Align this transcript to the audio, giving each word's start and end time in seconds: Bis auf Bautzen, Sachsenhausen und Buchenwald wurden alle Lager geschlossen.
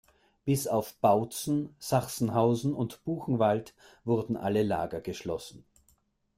Bis 0.45 0.67
auf 0.67 0.95
Bautzen, 0.95 1.75
Sachsenhausen 1.77 2.73
und 2.73 3.03
Buchenwald 3.03 3.75
wurden 4.03 4.35
alle 4.35 4.63
Lager 4.63 4.99
geschlossen. 4.99 5.63